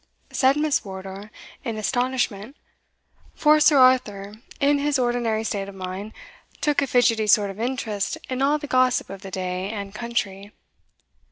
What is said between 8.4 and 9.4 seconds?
all the gossip of the